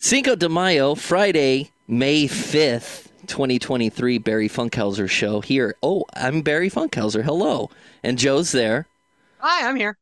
Cinco 0.00 0.36
de 0.36 0.48
Mayo, 0.48 0.94
Friday, 0.94 1.72
May 1.88 2.28
5th, 2.28 3.08
2023, 3.26 4.18
Barry 4.18 4.48
Funkhauser 4.48 5.10
show 5.10 5.40
here. 5.40 5.74
Oh, 5.82 6.04
I'm 6.14 6.42
Barry 6.42 6.70
Funkhauser. 6.70 7.24
Hello. 7.24 7.68
And 8.04 8.16
Joe's 8.16 8.52
there. 8.52 8.86
Hi, 9.38 9.68
I'm 9.68 9.74
here. 9.74 9.98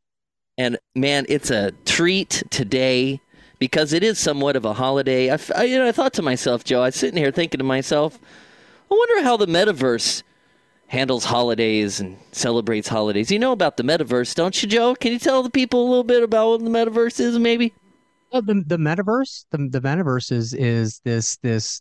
And 0.59 0.77
man, 0.95 1.25
it's 1.31 1.51
a 1.51 1.73
treat 1.87 2.43
today 2.51 3.23
because 3.59 3.95
it 3.95 4.05
is 4.05 4.19
somewhat 4.19 4.55
of 4.55 4.67
a 4.67 4.75
holiday. 4.75 5.31
I, 5.31 5.39
I, 5.57 5.63
you 5.63 5.79
know, 5.79 5.89
I 5.89 5.93
thought 5.93 6.13
to 6.15 6.23
myself, 6.23 6.63
Joe, 6.63 6.83
I 6.83 6.89
was 6.89 6.95
sitting 6.95 7.17
here 7.17 7.33
thinking 7.33 7.59
to 7.59 7.65
myself, 7.65 8.19
I 8.91 8.95
wonder 8.95 9.23
how 9.23 9.39
the 9.39 9.47
metaverse 9.47 10.23
handles 10.89 11.25
holidays 11.25 12.01
and 12.01 12.19
celebrates 12.33 12.89
holidays. 12.89 13.31
You 13.31 13.39
know 13.39 13.53
about 13.53 13.79
the 13.79 13.83
metaverse, 13.83 14.35
don't 14.35 14.63
you, 14.63 14.69
Joe? 14.69 14.95
Can 14.95 15.13
you 15.13 15.19
tell 15.19 15.43
the 15.43 15.49
people 15.49 15.81
a 15.81 15.89
little 15.89 16.05
bit 16.05 16.23
about 16.23 16.49
what 16.51 16.65
the 16.65 16.71
metaverse 16.71 17.19
is, 17.19 17.39
maybe? 17.39 17.73
Well, 18.33 18.43
the 18.43 18.63
the 18.67 18.77
metaverse, 18.77 19.47
the 19.51 19.69
the 19.71 19.81
metaverse 19.81 20.33
is 20.33 20.53
is 20.53 21.01
this 21.05 21.37
this 21.39 21.81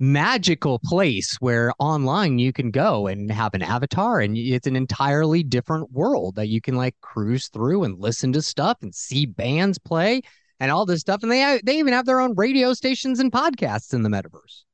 magical 0.00 0.80
place 0.84 1.36
where 1.40 1.72
online 1.78 2.38
you 2.38 2.52
can 2.52 2.70
go 2.70 3.06
and 3.06 3.30
have 3.30 3.54
an 3.54 3.62
avatar 3.62 4.20
and 4.20 4.36
it's 4.36 4.66
an 4.66 4.74
entirely 4.74 5.44
different 5.44 5.92
world 5.92 6.34
that 6.34 6.48
you 6.48 6.60
can 6.60 6.74
like 6.74 6.96
cruise 7.00 7.48
through 7.48 7.84
and 7.84 8.00
listen 8.00 8.32
to 8.32 8.42
stuff 8.42 8.76
and 8.82 8.92
see 8.92 9.24
bands 9.24 9.78
play 9.78 10.20
and 10.58 10.72
all 10.72 10.84
this 10.84 11.00
stuff 11.00 11.22
and 11.22 11.30
they 11.30 11.60
they 11.64 11.78
even 11.78 11.92
have 11.92 12.06
their 12.06 12.20
own 12.20 12.34
radio 12.34 12.72
stations 12.74 13.20
and 13.20 13.30
podcasts 13.30 13.94
in 13.94 14.02
the 14.02 14.08
metaverse. 14.08 14.64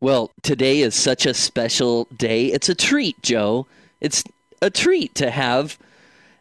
Well, 0.00 0.30
today 0.42 0.80
is 0.80 0.94
such 0.94 1.24
a 1.24 1.32
special 1.32 2.06
day. 2.18 2.46
It's 2.52 2.68
a 2.68 2.74
treat, 2.74 3.16
Joe. 3.22 3.66
It's 4.02 4.22
a 4.60 4.68
treat 4.68 5.14
to 5.14 5.30
have 5.30 5.78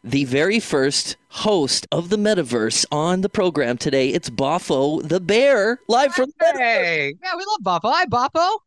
the 0.06 0.23
very 0.25 0.59
first 0.59 1.17
host 1.30 1.88
of 1.92 2.09
the 2.09 2.16
metaverse 2.17 2.86
on 2.92 3.22
the 3.22 3.30
program 3.30 3.78
today. 3.78 4.09
It's 4.09 4.30
Boffo 4.30 5.02
the 5.08 5.20
Bear, 5.20 5.80
live 5.88 6.14
from 6.14 6.31
the 6.39 6.53
Hey, 6.58 7.16
yeah, 7.23 7.31
we 7.36 7.44
love 7.45 7.81
Boffo. 7.84 7.92
Hi, 7.92 8.06
Boffo. 8.06 8.59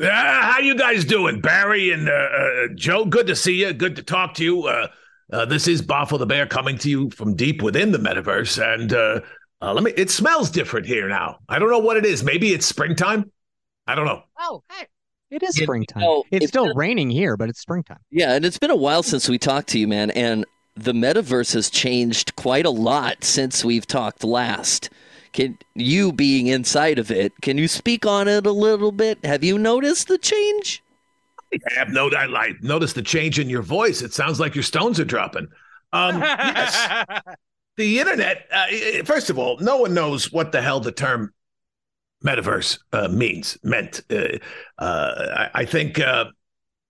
Uh, 0.00 0.10
how 0.42 0.58
you 0.60 0.74
guys 0.76 1.04
doing, 1.04 1.40
Barry 1.40 1.90
and 1.92 2.08
uh, 2.08 2.12
uh, 2.12 2.66
Joe? 2.74 3.04
Good 3.04 3.26
to 3.28 3.36
see 3.36 3.60
you. 3.60 3.72
Good 3.72 3.96
to 3.96 4.02
talk 4.02 4.34
to 4.34 4.44
you. 4.44 4.62
Uh, 4.64 4.88
uh, 5.32 5.44
this 5.44 5.66
is 5.68 5.82
Boffo 5.82 6.18
the 6.18 6.26
Bear 6.26 6.46
coming 6.46 6.78
to 6.78 6.88
you 6.90 7.10
from 7.10 7.34
deep 7.34 7.60
within 7.62 7.92
the 7.92 7.98
metaverse, 7.98 8.62
and 8.74 8.92
uh, 8.92 9.20
let 9.60 9.82
me. 9.82 9.92
It 9.96 10.10
smells 10.10 10.50
different 10.50 10.86
here 10.86 11.08
now. 11.08 11.38
I 11.48 11.58
don't 11.58 11.70
know 11.70 11.78
what 11.78 11.96
it 11.96 12.06
is. 12.06 12.22
Maybe 12.24 12.52
it's 12.52 12.66
springtime. 12.66 13.30
I 13.86 13.94
don't 13.94 14.06
know. 14.06 14.22
Oh, 14.38 14.62
hey. 14.72 14.86
It 15.30 15.42
is 15.42 15.56
You 15.58 15.64
springtime. 15.64 16.02
know, 16.02 16.22
it's 16.30 16.44
it's 16.44 16.50
still 16.52 16.66
been- 16.66 16.76
raining 16.76 17.10
here, 17.10 17.36
but 17.36 17.48
it's 17.48 17.58
springtime. 17.60 17.98
Yeah, 18.10 18.34
and 18.34 18.44
it's 18.44 18.58
been 18.58 18.70
a 18.70 18.76
while 18.76 19.02
since 19.02 19.28
we 19.28 19.36
talked 19.38 19.68
to 19.70 19.78
you, 19.80 19.88
man. 19.88 20.10
And 20.12 20.44
the 20.76 20.92
metaverse 20.92 21.54
has 21.54 21.70
changed 21.70 22.36
quite 22.36 22.66
a 22.66 22.70
lot 22.70 23.24
since 23.24 23.64
we've 23.64 23.86
talked 23.86 24.24
last. 24.24 24.90
Can 25.32 25.58
you 25.74 26.12
being 26.12 26.46
inside 26.46 26.98
of 26.98 27.10
it, 27.10 27.32
can 27.42 27.58
you 27.58 27.66
speak 27.68 28.06
on 28.06 28.28
it 28.28 28.46
a 28.46 28.52
little 28.52 28.92
bit? 28.92 29.24
Have 29.24 29.42
you 29.42 29.58
noticed 29.58 30.08
the 30.08 30.18
change? 30.18 30.82
I 31.52 31.74
have 31.74 31.90
no. 31.90 32.10
I 32.10 32.26
like 32.26 32.62
noticed 32.62 32.96
the 32.96 33.02
change 33.02 33.38
in 33.38 33.48
your 33.48 33.62
voice. 33.62 34.02
It 34.02 34.12
sounds 34.12 34.40
like 34.40 34.56
your 34.56 34.64
stones 34.64 34.98
are 34.98 35.04
dropping. 35.04 35.46
Um, 35.92 36.20
yes. 36.20 37.04
the 37.76 37.98
internet 37.98 38.46
uh, 38.52 38.66
first 39.04 39.30
of 39.30 39.38
all 39.38 39.58
no 39.58 39.78
one 39.78 39.94
knows 39.94 40.32
what 40.32 40.52
the 40.52 40.62
hell 40.62 40.80
the 40.80 40.92
term 40.92 41.32
metaverse 42.24 42.78
uh, 42.92 43.08
means 43.08 43.58
meant 43.62 44.00
uh, 44.10 44.38
uh, 44.78 45.48
I, 45.54 45.62
I 45.62 45.64
think 45.64 45.98
uh, 45.98 46.26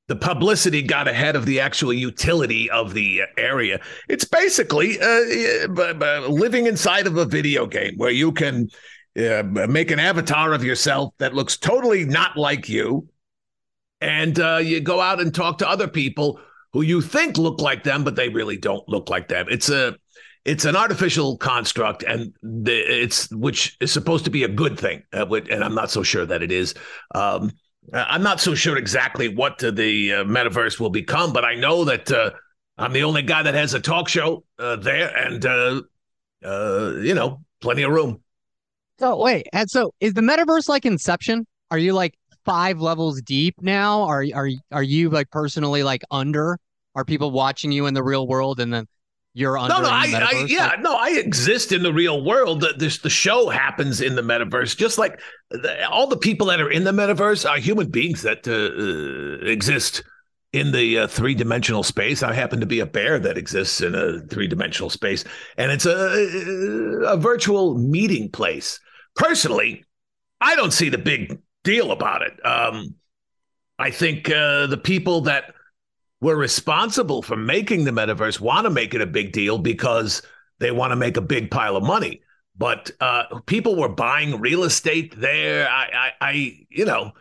the 0.06 0.16
publicity 0.16 0.82
got 0.82 1.08
ahead 1.08 1.34
of 1.34 1.46
the 1.46 1.60
actual 1.60 1.92
utility 1.92 2.70
of 2.70 2.92
the 2.92 3.22
area. 3.38 3.80
It's 4.08 4.24
basically 4.24 5.00
uh, 5.00 5.66
b- 5.68 6.26
living 6.28 6.66
inside 6.66 7.06
of 7.06 7.16
a 7.16 7.24
video 7.24 7.66
game 7.66 7.94
where 7.96 8.10
you 8.10 8.32
can 8.32 8.68
uh, 9.18 9.42
make 9.44 9.90
an 9.90 9.98
avatar 9.98 10.52
of 10.52 10.62
yourself 10.62 11.14
that 11.18 11.34
looks 11.34 11.56
totally 11.56 12.04
not 12.04 12.36
like 12.36 12.68
you. 12.68 13.08
And 14.00 14.38
uh, 14.38 14.60
you 14.62 14.80
go 14.80 15.00
out 15.00 15.20
and 15.20 15.34
talk 15.34 15.58
to 15.58 15.68
other 15.68 15.88
people 15.88 16.38
who 16.74 16.82
you 16.82 17.00
think 17.00 17.38
look 17.38 17.60
like 17.60 17.84
them 17.84 18.04
but 18.04 18.16
they 18.16 18.28
really 18.28 18.58
don't 18.58 18.86
look 18.88 19.08
like 19.08 19.28
them. 19.28 19.46
It's 19.48 19.70
a 19.70 19.96
it's 20.44 20.66
an 20.66 20.76
artificial 20.76 21.38
construct 21.38 22.02
and 22.02 22.34
the, 22.42 22.74
it's 22.74 23.30
which 23.30 23.78
is 23.80 23.90
supposed 23.90 24.26
to 24.26 24.30
be 24.30 24.44
a 24.44 24.48
good 24.48 24.78
thing 24.78 25.02
uh, 25.14 25.24
and 25.50 25.64
i'm 25.64 25.74
not 25.74 25.90
so 25.90 26.02
sure 26.02 26.26
that 26.26 26.42
it 26.42 26.52
is. 26.52 26.74
Um, 27.14 27.50
i'm 27.92 28.22
not 28.22 28.40
so 28.40 28.54
sure 28.54 28.76
exactly 28.76 29.28
what 29.28 29.62
uh, 29.62 29.70
the 29.70 30.12
uh, 30.12 30.24
metaverse 30.24 30.80
will 30.80 30.90
become 30.90 31.32
but 31.32 31.44
i 31.44 31.54
know 31.54 31.84
that 31.84 32.10
uh, 32.10 32.30
i'm 32.78 32.92
the 32.92 33.02
only 33.04 33.22
guy 33.22 33.42
that 33.42 33.54
has 33.54 33.74
a 33.74 33.80
talk 33.80 34.08
show 34.08 34.44
uh, 34.58 34.76
there 34.76 35.14
and 35.16 35.44
uh, 35.46 35.80
uh, 36.44 36.92
you 37.00 37.14
know 37.14 37.40
plenty 37.60 37.82
of 37.82 37.90
room 37.92 38.20
So 38.98 39.16
wait, 39.22 39.46
and 39.52 39.68
so 39.70 39.92
is 40.00 40.14
the 40.14 40.20
metaverse 40.20 40.68
like 40.68 40.86
Inception? 40.86 41.46
Are 41.70 41.78
you 41.78 41.92
like 41.94 42.14
five 42.44 42.80
levels 42.80 43.20
deep 43.22 43.56
now? 43.60 44.02
Are 44.02 44.24
are 44.34 44.50
are 44.70 44.82
you 44.82 45.10
like 45.10 45.30
personally 45.30 45.82
like 45.82 46.02
under? 46.10 46.58
Are 46.94 47.04
people 47.04 47.30
watching 47.32 47.72
you 47.72 47.86
in 47.86 47.94
the 47.94 48.04
real 48.04 48.28
world 48.28 48.60
and 48.60 48.72
then 48.72 48.86
you're 49.34 49.58
under? 49.58 49.74
no, 49.74 49.82
no, 49.82 49.88
I, 49.90 50.04
I, 50.32 50.44
yeah, 50.48 50.66
Like- 50.68 50.80
no, 50.80 50.94
I 50.96 51.10
exist 51.10 51.72
in 51.72 51.82
the 51.82 51.92
real 51.92 52.24
world. 52.24 52.60
The- 52.60 52.74
This 52.78 52.98
the 52.98 53.10
show 53.10 53.48
happens 53.48 54.00
in 54.00 54.14
the 54.14 54.22
metaverse, 54.22 54.76
just 54.76 54.96
like 54.96 55.20
the, 55.50 55.88
all 55.88 56.06
the 56.06 56.16
people 56.16 56.46
that 56.48 56.60
are 56.60 56.70
in 56.70 56.84
the 56.84 56.92
metaverse 56.92 57.48
are 57.48 57.58
human 57.58 57.88
beings 57.90 58.22
that 58.22 58.46
uh, 58.48 58.52
uh, 58.52 59.50
exist 59.50 60.02
in 60.52 60.70
the 60.70 61.00
uh, 61.00 61.06
three 61.08 61.34
dimensional 61.34 61.82
space. 61.82 62.22
I 62.22 62.32
happen 62.32 62.60
to 62.60 62.66
be 62.66 62.78
a 62.78 62.86
bear 62.86 63.18
that 63.18 63.36
exists 63.36 63.80
in 63.80 63.94
a 63.96 64.20
three 64.28 64.46
dimensional 64.46 64.88
space, 64.88 65.24
and 65.56 65.72
it's 65.72 65.84
a 65.84 67.02
a 67.08 67.16
virtual 67.16 67.76
meeting 67.76 68.30
place. 68.30 68.78
Personally, 69.16 69.84
I 70.40 70.54
don't 70.54 70.72
see 70.72 70.88
the 70.90 70.98
big 70.98 71.40
deal 71.64 71.90
about 71.90 72.22
it. 72.22 72.34
Um, 72.46 72.94
I 73.80 73.90
think 73.90 74.30
uh, 74.30 74.66
the 74.68 74.76
people 74.76 75.22
that 75.22 75.54
were 76.24 76.36
responsible 76.36 77.20
for 77.20 77.36
making 77.36 77.84
the 77.84 77.90
metaverse 77.90 78.40
want 78.40 78.64
to 78.64 78.70
make 78.70 78.94
it 78.94 79.02
a 79.02 79.06
big 79.06 79.30
deal 79.30 79.58
because 79.58 80.22
they 80.58 80.70
want 80.70 80.90
to 80.90 80.96
make 80.96 81.18
a 81.18 81.20
big 81.20 81.50
pile 81.50 81.76
of 81.76 81.84
money. 81.84 82.22
But 82.56 82.90
uh, 83.00 83.40
people 83.46 83.76
were 83.76 83.90
buying 83.90 84.40
real 84.40 84.64
estate 84.64 85.14
there. 85.20 85.68
I, 85.68 85.84
I, 85.84 86.12
I 86.20 86.66
you 86.70 86.86
know, 86.86 87.12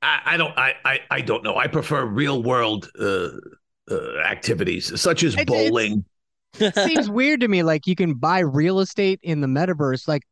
I, 0.00 0.20
I 0.24 0.36
don't, 0.36 0.56
I, 0.56 0.74
I, 0.84 1.00
I 1.10 1.20
don't 1.22 1.42
know. 1.42 1.56
I 1.56 1.66
prefer 1.66 2.04
real 2.04 2.40
world 2.40 2.88
uh, 3.00 3.30
uh, 3.90 4.18
activities 4.18 5.00
such 5.00 5.24
as 5.24 5.34
bowling. 5.44 6.04
it 6.60 6.74
seems 6.76 7.10
weird 7.10 7.40
to 7.40 7.48
me. 7.48 7.64
Like 7.64 7.88
you 7.88 7.96
can 7.96 8.14
buy 8.14 8.38
real 8.38 8.78
estate 8.78 9.18
in 9.24 9.40
the 9.40 9.48
metaverse. 9.48 10.06
Like 10.06 10.22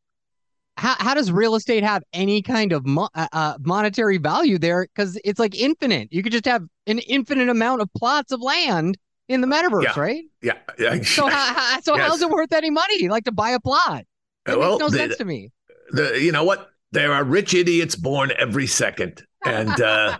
how 0.78 0.94
how 0.98 1.12
does 1.14 1.30
real 1.30 1.54
estate 1.56 1.82
have 1.82 2.02
any 2.12 2.40
kind 2.40 2.72
of 2.72 2.86
mo- 2.86 3.08
uh, 3.14 3.26
uh, 3.32 3.54
monetary 3.60 4.16
value 4.18 4.58
there? 4.58 4.86
Because 4.86 5.18
it's 5.24 5.38
like 5.38 5.54
infinite. 5.54 6.08
You 6.12 6.22
could 6.22 6.32
just 6.32 6.44
have 6.46 6.62
an 6.86 7.00
infinite 7.00 7.48
amount 7.48 7.82
of 7.82 7.92
plots 7.94 8.32
of 8.32 8.40
land 8.40 8.96
in 9.28 9.40
the 9.42 9.46
metaverse, 9.46 9.82
Yeah. 9.84 10.00
right? 10.00 10.24
yeah, 10.42 10.52
yeah. 10.78 11.02
So 11.02 11.26
how, 11.26 11.54
how 11.54 11.80
so 11.80 11.96
how's 11.96 12.22
it 12.22 12.30
worth 12.30 12.52
any 12.52 12.70
money? 12.70 13.08
Like 13.08 13.24
to 13.24 13.32
buy 13.32 13.50
a 13.50 13.60
plot? 13.60 14.04
It 14.46 14.58
Well, 14.58 14.78
makes 14.78 14.80
no 14.80 14.88
the- 14.90 14.96
sense 14.96 15.16
to 15.18 15.24
me. 15.24 15.50
the 15.90 16.18
you 16.20 16.32
know 16.32 16.44
what 16.44 16.70
there 16.92 17.12
are 17.12 17.24
rich 17.24 17.52
idiots 17.54 17.96
born 17.96 18.32
every 18.38 18.66
second 18.66 19.22
and 19.44 19.80
uh 19.80 20.16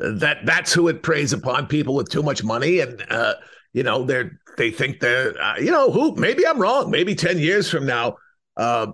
that 0.00 0.38
that's 0.44 0.72
who 0.72 0.88
it 0.88 1.02
preys 1.02 1.32
upon 1.32 1.66
people 1.66 1.94
with 1.94 2.08
too 2.10 2.22
much 2.22 2.42
money 2.44 2.80
and 2.80 3.02
uh 3.10 3.34
you 3.72 3.82
know 3.82 4.04
they're 4.04 4.38
they 4.58 4.70
think 4.70 5.00
they're 5.00 5.38
uh, 5.40 5.56
you 5.56 5.70
know 5.70 5.90
who 5.90 6.14
maybe 6.16 6.46
i'm 6.46 6.58
wrong 6.60 6.90
maybe 6.90 7.14
10 7.14 7.38
years 7.38 7.70
from 7.70 7.86
now 7.86 8.16
uh 8.58 8.86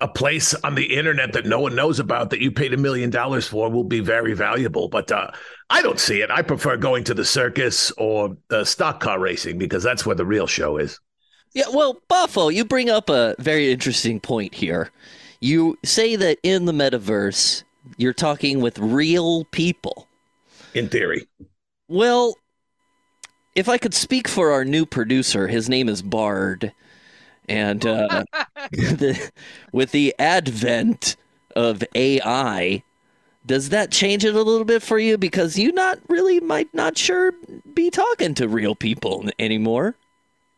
a 0.00 0.08
place 0.08 0.54
on 0.62 0.74
the 0.74 0.94
internet 0.94 1.32
that 1.32 1.46
no 1.46 1.58
one 1.60 1.74
knows 1.74 1.98
about 1.98 2.30
that 2.30 2.40
you 2.40 2.50
paid 2.50 2.74
a 2.74 2.76
million 2.76 3.08
dollars 3.10 3.46
for 3.46 3.70
will 3.70 3.84
be 3.84 4.00
very 4.00 4.34
valuable 4.34 4.88
but 4.88 5.10
uh 5.10 5.30
i 5.70 5.80
don't 5.80 5.98
see 6.00 6.20
it 6.20 6.30
i 6.30 6.42
prefer 6.42 6.76
going 6.76 7.02
to 7.02 7.14
the 7.14 7.24
circus 7.24 7.90
or 7.92 8.36
uh, 8.50 8.62
stock 8.62 9.00
car 9.00 9.18
racing 9.18 9.56
because 9.58 9.82
that's 9.82 10.04
where 10.04 10.14
the 10.16 10.26
real 10.26 10.46
show 10.46 10.76
is 10.76 11.00
Yeah, 11.54 11.70
well, 11.72 12.02
Boffo, 12.10 12.52
you 12.52 12.64
bring 12.64 12.90
up 12.90 13.08
a 13.08 13.36
very 13.38 13.70
interesting 13.70 14.18
point 14.18 14.54
here. 14.54 14.90
You 15.40 15.78
say 15.84 16.16
that 16.16 16.38
in 16.42 16.64
the 16.64 16.72
metaverse, 16.72 17.62
you're 17.96 18.12
talking 18.12 18.60
with 18.60 18.76
real 18.78 19.44
people. 19.52 20.08
in 20.74 20.88
theory 20.88 21.28
Well, 21.88 22.34
if 23.54 23.68
I 23.68 23.78
could 23.78 23.94
speak 23.94 24.26
for 24.26 24.50
our 24.50 24.64
new 24.64 24.84
producer, 24.84 25.46
his 25.46 25.68
name 25.68 25.88
is 25.88 26.02
Bard. 26.02 26.72
And 27.48 27.84
uh, 27.86 28.24
the, 28.72 29.30
with 29.72 29.92
the 29.92 30.14
advent 30.18 31.16
of 31.56 31.82
AI, 31.94 32.82
does 33.46 33.68
that 33.68 33.90
change 33.90 34.24
it 34.24 34.34
a 34.34 34.42
little 34.42 34.64
bit 34.64 34.82
for 34.82 34.98
you? 34.98 35.18
Because 35.18 35.58
you 35.58 35.72
not 35.72 35.98
really 36.08 36.40
might 36.40 36.72
not 36.74 36.96
sure 36.96 37.32
be 37.74 37.90
talking 37.90 38.34
to 38.34 38.48
real 38.48 38.74
people 38.74 39.28
anymore. 39.38 39.96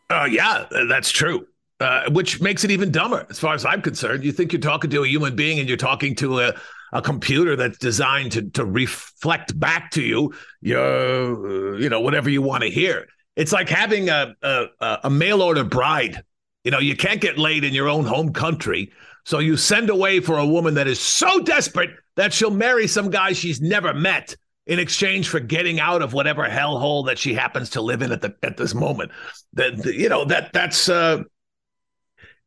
Uh, 0.08 0.28
yeah, 0.30 0.66
that's 0.88 1.10
true. 1.10 1.46
Uh, 1.78 2.08
which 2.10 2.40
makes 2.40 2.64
it 2.64 2.70
even 2.70 2.90
dumber, 2.90 3.26
as 3.28 3.38
far 3.38 3.52
as 3.52 3.66
I'm 3.66 3.82
concerned. 3.82 4.24
You 4.24 4.32
think 4.32 4.50
you're 4.50 4.62
talking 4.62 4.88
to 4.90 5.02
a 5.02 5.06
human 5.06 5.36
being, 5.36 5.58
and 5.58 5.68
you're 5.68 5.76
talking 5.76 6.14
to 6.14 6.40
a, 6.40 6.54
a 6.92 7.02
computer 7.02 7.54
that's 7.54 7.76
designed 7.76 8.32
to 8.32 8.48
to 8.52 8.64
reflect 8.64 9.58
back 9.60 9.90
to 9.90 10.02
you 10.02 10.32
your, 10.62 11.74
uh, 11.74 11.76
you 11.76 11.90
know, 11.90 12.00
whatever 12.00 12.30
you 12.30 12.40
want 12.40 12.62
to 12.62 12.70
hear. 12.70 13.06
It's 13.34 13.52
like 13.52 13.68
having 13.68 14.08
a, 14.08 14.34
a 14.40 14.66
a 15.04 15.10
mail 15.10 15.42
order 15.42 15.64
bride. 15.64 16.22
You 16.66 16.72
know, 16.72 16.80
you 16.80 16.96
can't 16.96 17.20
get 17.20 17.38
laid 17.38 17.62
in 17.62 17.72
your 17.72 17.88
own 17.88 18.04
home 18.04 18.32
country, 18.32 18.90
so 19.24 19.38
you 19.38 19.56
send 19.56 19.88
away 19.88 20.18
for 20.18 20.38
a 20.38 20.44
woman 20.44 20.74
that 20.74 20.88
is 20.88 20.98
so 20.98 21.38
desperate 21.38 21.90
that 22.16 22.32
she'll 22.32 22.50
marry 22.50 22.88
some 22.88 23.08
guy 23.08 23.34
she's 23.34 23.60
never 23.60 23.94
met 23.94 24.34
in 24.66 24.80
exchange 24.80 25.28
for 25.28 25.38
getting 25.38 25.78
out 25.78 26.02
of 26.02 26.12
whatever 26.12 26.42
hellhole 26.42 27.06
that 27.06 27.20
she 27.20 27.34
happens 27.34 27.70
to 27.70 27.80
live 27.80 28.02
in 28.02 28.10
at 28.10 28.20
the 28.20 28.34
at 28.42 28.56
this 28.56 28.74
moment. 28.74 29.12
That 29.52 29.84
you 29.84 30.08
know 30.08 30.24
that 30.24 30.52
that's 30.52 30.88
uh, 30.88 31.22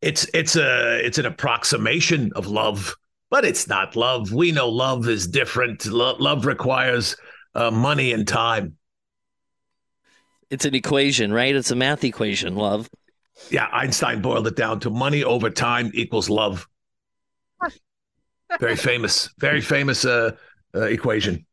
it's 0.01 0.27
it's 0.33 0.57
a 0.57 0.99
it's 0.99 1.17
an 1.17 1.25
approximation 1.25 2.33
of 2.35 2.45
love, 2.45 2.97
but 3.29 3.45
it's 3.45 3.69
not 3.69 3.95
love. 3.95 4.33
We 4.33 4.51
know 4.51 4.67
love 4.67 5.07
is 5.07 5.27
different. 5.27 5.85
Lo- 5.85 6.17
love 6.19 6.45
requires 6.45 7.15
uh, 7.55 7.71
money 7.71 8.11
and 8.11 8.27
time. 8.27 8.75
It's 10.49 10.65
an 10.65 10.75
equation, 10.75 11.31
right? 11.31 11.55
It's 11.55 11.71
a 11.71 11.75
math 11.77 12.03
equation. 12.03 12.57
Love. 12.57 12.89
Yeah, 13.49 13.67
Einstein 13.71 14.21
boiled 14.21 14.47
it 14.47 14.55
down 14.55 14.79
to 14.81 14.89
money 14.89 15.23
over 15.23 15.49
time 15.49 15.91
equals 15.93 16.29
love. 16.29 16.67
Very 18.59 18.75
famous, 18.75 19.29
very 19.37 19.61
famous 19.61 20.05
uh, 20.05 20.35
uh, 20.75 20.81
equation. 20.81 21.45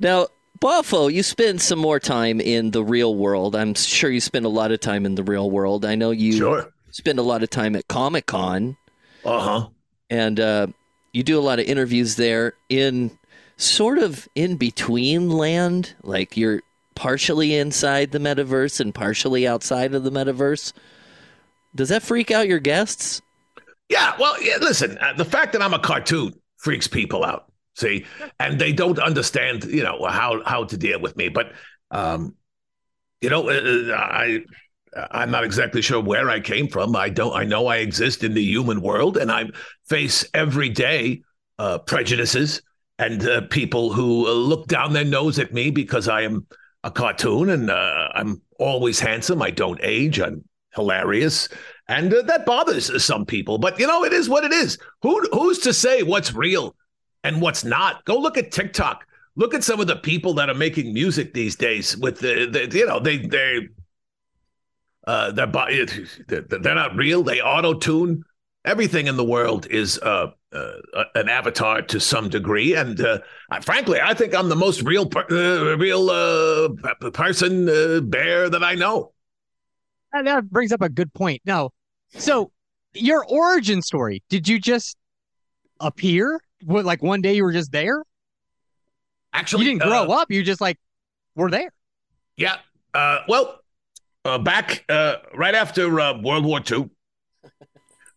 Now, 0.00 0.28
Boffo, 0.60 1.12
you 1.12 1.22
spend 1.22 1.60
some 1.60 1.78
more 1.78 2.00
time 2.00 2.40
in 2.40 2.70
the 2.70 2.82
real 2.82 3.14
world. 3.14 3.54
I'm 3.54 3.74
sure 3.74 4.10
you 4.10 4.20
spend 4.20 4.44
a 4.46 4.50
lot 4.50 4.72
of 4.72 4.80
time 4.80 5.06
in 5.06 5.14
the 5.14 5.22
real 5.22 5.50
world. 5.50 5.84
I 5.84 5.94
know 5.94 6.10
you 6.10 6.32
Sure. 6.32 6.72
spend 6.90 7.18
a 7.18 7.22
lot 7.22 7.42
of 7.42 7.50
time 7.50 7.76
at 7.76 7.88
Comic 7.88 8.26
Con, 8.26 8.76
Uh 9.24 9.40
huh. 9.40 9.68
and 10.10 10.40
uh, 10.40 10.66
you 11.12 11.22
do 11.22 11.38
a 11.38 11.42
lot 11.42 11.58
of 11.58 11.66
interviews 11.66 12.16
there 12.16 12.54
in 12.68 13.16
sort 13.56 13.98
of 13.98 14.28
in 14.34 14.56
between 14.56 15.30
land. 15.30 15.94
Like 16.02 16.36
you're 16.36 16.62
partially 16.96 17.54
inside 17.54 18.10
the 18.10 18.18
metaverse 18.18 18.80
and 18.80 18.92
partially 18.92 19.46
outside 19.46 19.94
of 19.94 20.02
the 20.02 20.10
metaverse. 20.10 20.72
Does 21.76 21.90
that 21.90 22.02
freak 22.02 22.32
out 22.32 22.48
your 22.48 22.58
guests? 22.58 23.22
Yeah, 23.88 24.16
well, 24.18 24.42
yeah, 24.42 24.56
listen, 24.60 24.98
uh, 24.98 25.12
the 25.12 25.24
fact 25.24 25.52
that 25.52 25.62
I'm 25.62 25.74
a 25.74 25.78
cartoon 25.78 26.32
freaks 26.56 26.88
people 26.88 27.24
out. 27.24 27.52
See, 27.76 28.06
and 28.40 28.58
they 28.58 28.72
don't 28.72 28.98
understand, 28.98 29.64
you 29.64 29.82
know, 29.82 30.06
how 30.06 30.42
how 30.44 30.64
to 30.64 30.76
deal 30.76 30.98
with 30.98 31.14
me. 31.16 31.28
But, 31.28 31.52
um, 31.90 32.34
you 33.20 33.28
know, 33.28 33.50
uh, 33.50 33.94
I 33.94 34.40
I'm 35.10 35.30
not 35.30 35.44
exactly 35.44 35.82
sure 35.82 36.00
where 36.00 36.30
I 36.30 36.40
came 36.40 36.68
from. 36.68 36.96
I 36.96 37.10
don't. 37.10 37.34
I 37.34 37.44
know 37.44 37.66
I 37.66 37.76
exist 37.76 38.24
in 38.24 38.32
the 38.32 38.42
human 38.42 38.80
world, 38.80 39.18
and 39.18 39.30
I 39.30 39.50
face 39.88 40.24
every 40.32 40.70
day 40.70 41.22
uh, 41.58 41.78
prejudices 41.78 42.62
and 42.98 43.26
uh, 43.28 43.42
people 43.50 43.92
who 43.92 44.26
uh, 44.26 44.32
look 44.32 44.68
down 44.68 44.92
their 44.92 45.04
nose 45.04 45.38
at 45.38 45.52
me 45.52 45.70
because 45.70 46.08
I 46.08 46.22
am 46.22 46.46
a 46.86 46.90
cartoon 46.90 47.50
and 47.50 47.68
uh, 47.68 48.08
I'm 48.14 48.40
always 48.60 49.00
handsome. 49.00 49.42
I 49.42 49.50
don't 49.50 49.80
age. 49.82 50.20
I'm 50.20 50.44
hilarious, 50.74 51.48
and 51.88 52.14
uh, 52.14 52.22
that 52.22 52.46
bothers 52.46 53.04
some 53.04 53.26
people. 53.26 53.58
But 53.58 53.78
you 53.80 53.88
know, 53.88 54.04
it 54.04 54.12
is 54.12 54.28
what 54.28 54.44
it 54.44 54.52
is. 54.52 54.78
Who 55.02 55.20
who's 55.32 55.58
to 55.60 55.74
say 55.74 56.04
what's 56.04 56.32
real 56.32 56.76
and 57.24 57.42
what's 57.42 57.64
not? 57.64 58.04
Go 58.04 58.16
look 58.16 58.38
at 58.38 58.52
TikTok. 58.52 59.04
Look 59.34 59.52
at 59.52 59.64
some 59.64 59.80
of 59.80 59.88
the 59.88 59.96
people 59.96 60.32
that 60.34 60.48
are 60.48 60.54
making 60.54 60.94
music 60.94 61.34
these 61.34 61.56
days. 61.56 61.96
With 61.96 62.20
the, 62.20 62.46
the 62.46 62.78
you 62.78 62.86
know, 62.86 63.00
they 63.00 63.18
they 63.18 63.68
uh, 65.08 65.32
they're 65.32 66.42
they're 66.42 66.74
not 66.74 66.96
real. 66.96 67.24
They 67.24 67.40
auto 67.40 67.74
tune. 67.74 68.22
Everything 68.66 69.06
in 69.06 69.16
the 69.16 69.24
world 69.24 69.66
is 69.70 69.98
uh, 70.00 70.32
uh, 70.52 70.72
an 71.14 71.28
avatar 71.28 71.82
to 71.82 72.00
some 72.00 72.28
degree, 72.28 72.74
and 72.74 73.00
uh, 73.00 73.20
I, 73.50 73.60
frankly, 73.60 74.00
I 74.00 74.12
think 74.12 74.34
I'm 74.34 74.48
the 74.48 74.56
most 74.56 74.82
real, 74.82 75.06
per- 75.06 75.26
uh, 75.30 75.76
real 75.76 76.10
uh, 76.10 76.68
person 77.12 77.68
uh, 77.68 78.00
bear 78.00 78.50
that 78.50 78.64
I 78.64 78.74
know. 78.74 79.12
And 80.12 80.26
that 80.26 80.50
brings 80.50 80.72
up 80.72 80.82
a 80.82 80.88
good 80.88 81.12
point. 81.14 81.42
Now, 81.44 81.70
so 82.08 82.50
your 82.92 83.24
origin 83.26 83.82
story, 83.82 84.22
did 84.28 84.48
you 84.48 84.58
just 84.58 84.96
appear? 85.80 86.40
What, 86.64 86.84
like 86.84 87.02
one 87.02 87.20
day 87.20 87.34
you 87.34 87.44
were 87.44 87.52
just 87.52 87.70
there? 87.70 88.02
Actually, 89.32 89.64
You 89.64 89.72
didn't 89.72 89.82
grow 89.82 90.10
uh, 90.10 90.22
up. 90.22 90.30
You 90.30 90.42
just 90.42 90.60
like 90.60 90.78
were 91.34 91.50
there. 91.50 91.70
Yeah. 92.36 92.56
Uh, 92.94 93.18
well, 93.28 93.60
uh, 94.24 94.38
back 94.38 94.84
uh, 94.88 95.16
right 95.34 95.54
after 95.54 96.00
uh, 96.00 96.18
World 96.20 96.44
War 96.44 96.60
II. 96.68 96.90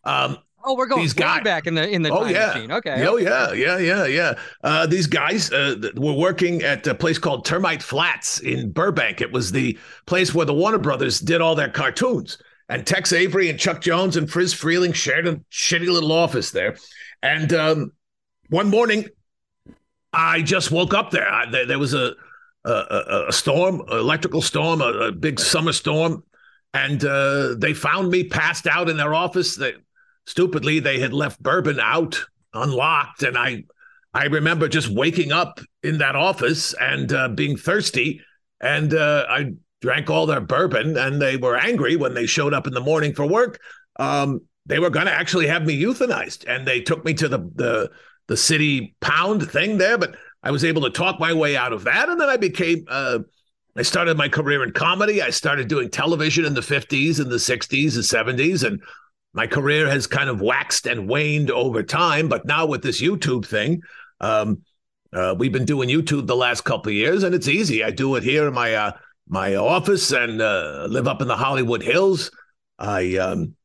Um, 0.03 0.37
Oh, 0.61 0.75
we're 0.75 0.87
going 0.87 1.01
These 1.01 1.13
guys- 1.13 1.41
back 1.41 1.67
in 1.67 1.73
the 1.75 1.89
in 1.89 2.01
the 2.01 2.11
Oh, 2.11 2.23
time 2.25 2.33
yeah. 2.33 2.47
machine. 2.47 2.71
Okay. 2.73 3.07
Oh 3.07 3.15
yeah, 3.15 3.53
yeah, 3.53 3.77
yeah, 3.77 4.05
yeah. 4.05 4.33
Uh, 4.61 4.85
these 4.85 5.07
guys 5.07 5.49
uh, 5.53 5.75
were 5.95 6.11
working 6.13 6.61
at 6.63 6.85
a 6.85 6.93
place 6.93 7.17
called 7.17 7.45
Termite 7.45 7.81
Flats 7.81 8.39
in 8.41 8.69
Burbank. 8.69 9.21
It 9.21 9.31
was 9.31 9.53
the 9.53 9.79
place 10.05 10.35
where 10.35 10.45
the 10.45 10.53
Warner 10.53 10.77
Brothers 10.77 11.21
did 11.21 11.39
all 11.39 11.55
their 11.55 11.69
cartoons. 11.69 12.37
And 12.67 12.85
Tex 12.85 13.13
Avery 13.13 13.49
and 13.49 13.57
Chuck 13.57 13.79
Jones 13.79 14.17
and 14.17 14.29
Friz 14.29 14.53
Freleng 14.53 14.93
shared 14.93 15.27
a 15.27 15.37
shitty 15.49 15.87
little 15.87 16.11
office 16.11 16.51
there. 16.51 16.75
And 17.23 17.53
um, 17.53 17.93
one 18.49 18.69
morning, 18.69 19.07
I 20.11 20.41
just 20.41 20.71
woke 20.71 20.93
up 20.93 21.09
there. 21.11 21.27
I, 21.27 21.49
there, 21.49 21.65
there 21.67 21.79
was 21.79 21.93
a, 21.93 22.13
a, 22.65 23.25
a, 23.29 23.31
storm, 23.31 23.81
an 23.87 23.97
electrical 23.97 24.41
storm, 24.41 24.81
a, 24.81 24.87
a 24.87 25.11
big 25.13 25.39
summer 25.39 25.71
storm, 25.73 26.23
and 26.73 27.03
uh, 27.05 27.55
they 27.57 27.73
found 27.73 28.09
me 28.11 28.25
passed 28.25 28.67
out 28.67 28.89
in 28.89 28.97
their 28.97 29.13
office. 29.13 29.55
They, 29.55 29.73
stupidly, 30.29 30.79
they 30.79 30.99
had 30.99 31.11
left 31.11 31.41
bourbon 31.41 31.79
out, 31.79 32.23
unlocked, 32.53 33.23
and 33.23 33.37
I, 33.37 33.63
I 34.13 34.25
remember 34.25 34.67
just 34.67 34.89
waking 34.89 35.31
up 35.31 35.59
in 35.81 35.97
that 35.97 36.15
office 36.15 36.73
and 36.79 37.11
uh, 37.11 37.29
being 37.29 37.57
thirsty, 37.57 38.21
and 38.61 38.93
uh, 38.93 39.25
I 39.27 39.53
drank 39.81 40.09
all 40.09 40.27
their 40.27 40.41
bourbon, 40.41 40.97
and 40.97 41.21
they 41.21 41.37
were 41.37 41.57
angry 41.57 41.95
when 41.95 42.13
they 42.13 42.27
showed 42.27 42.53
up 42.53 42.67
in 42.67 42.73
the 42.73 42.81
morning 42.81 43.13
for 43.13 43.25
work. 43.25 43.59
Um, 43.97 44.41
they 44.65 44.79
were 44.79 44.91
going 44.91 45.07
to 45.07 45.11
actually 45.11 45.47
have 45.47 45.65
me 45.65 45.81
euthanized, 45.81 46.47
and 46.47 46.67
they 46.67 46.81
took 46.81 47.03
me 47.03 47.13
to 47.15 47.27
the 47.27 47.39
the 47.55 47.89
the 48.27 48.37
city 48.37 48.95
pound 49.01 49.49
thing 49.49 49.79
there, 49.79 49.97
but 49.97 50.15
I 50.43 50.51
was 50.51 50.63
able 50.63 50.83
to 50.83 50.91
talk 50.91 51.19
my 51.19 51.33
way 51.33 51.57
out 51.57 51.73
of 51.73 51.85
that, 51.85 52.07
and 52.07 52.21
then 52.21 52.29
I 52.29 52.37
became. 52.37 52.85
Uh, 52.87 53.19
I 53.75 53.81
started 53.83 54.17
my 54.17 54.27
career 54.27 54.63
in 54.63 54.73
comedy. 54.73 55.21
I 55.21 55.29
started 55.29 55.67
doing 55.67 55.89
television 55.89 56.43
in 56.43 56.53
the 56.53 56.61
50s 56.61 57.19
and 57.19 57.31
the 57.31 57.37
60s 57.37 57.95
and 57.95 58.37
70s, 58.37 58.63
and 58.65 58.81
my 59.33 59.47
career 59.47 59.87
has 59.89 60.07
kind 60.07 60.29
of 60.29 60.41
waxed 60.41 60.85
and 60.87 61.07
waned 61.07 61.51
over 61.51 61.83
time. 61.83 62.27
But 62.29 62.45
now 62.45 62.65
with 62.65 62.81
this 62.81 63.01
YouTube 63.01 63.45
thing, 63.45 63.81
um, 64.19 64.61
uh, 65.13 65.35
we've 65.37 65.51
been 65.51 65.65
doing 65.65 65.89
YouTube 65.89 66.27
the 66.27 66.35
last 66.35 66.61
couple 66.63 66.89
of 66.89 66.95
years, 66.95 67.23
and 67.23 67.33
it's 67.35 67.47
easy. 67.47 67.83
I 67.83 67.91
do 67.91 68.15
it 68.15 68.23
here 68.23 68.47
in 68.47 68.53
my 68.53 68.73
uh, 68.75 68.91
my 69.27 69.55
office 69.55 70.11
and 70.11 70.41
uh, 70.41 70.87
live 70.89 71.07
up 71.07 71.21
in 71.21 71.27
the 71.27 71.37
Hollywood 71.37 71.81
Hills. 71.83 72.31
I 72.77 73.17
um, 73.17 73.55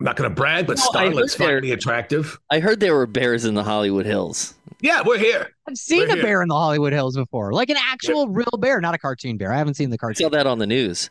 I'm 0.00 0.04
not 0.04 0.16
going 0.16 0.30
to 0.30 0.34
brag, 0.34 0.66
but 0.68 0.76
Well, 0.78 0.90
I 0.94 1.06
starlets 1.08 1.14
heard 1.32 1.38
there- 1.38 1.48
find 1.56 1.62
me 1.62 1.72
attractive. 1.72 2.38
I 2.50 2.60
heard 2.60 2.78
there 2.80 2.94
were 2.94 3.06
bears 3.06 3.44
in 3.44 3.54
the 3.54 3.64
Hollywood 3.64 4.06
Hills. 4.06 4.54
Yeah, 4.80 5.02
we're 5.04 5.18
here. 5.18 5.48
I've 5.68 5.76
seen 5.76 6.02
We're 6.06 6.10
a 6.10 6.14
here. 6.14 6.22
bear 6.22 6.42
in 6.42 6.48
the 6.48 6.54
Hollywood 6.54 6.92
Hills 6.92 7.16
before, 7.16 7.52
like 7.52 7.68
an 7.68 7.76
actual 7.80 8.28
real 8.28 8.46
bear, 8.60 8.80
not 8.80 8.94
a 8.94 8.98
cartoon 8.98 9.36
bear. 9.36 9.52
I 9.52 9.58
haven't 9.58 9.74
seen 9.74 9.90
the 9.90 9.94
I 9.94 9.98
cartoon. 9.98 10.26
saw 10.26 10.28
that 10.30 10.46
on 10.46 10.58
the 10.60 10.68
news. 10.68 11.10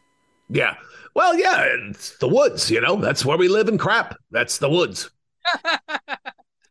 Yeah. 0.49 0.75
Well, 1.17 1.35
yeah, 1.35 1.65
it's 1.89 2.15
the 2.19 2.27
woods, 2.27 2.69
you 2.69 2.79
know. 2.79 2.95
That's 2.97 3.25
where 3.25 3.39
we 3.39 3.47
live 3.47 3.69
in 3.69 3.79
crap. 3.79 4.15
That's 4.29 4.59
the 4.59 4.69
woods. 4.69 5.09